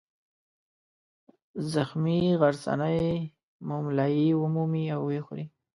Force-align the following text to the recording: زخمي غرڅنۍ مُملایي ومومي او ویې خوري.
زخمي 1.73 2.19
غرڅنۍ 2.39 3.03
مُملایي 3.67 4.27
ومومي 4.41 4.83
او 4.95 5.01
ویې 5.07 5.21
خوري. 5.25 5.45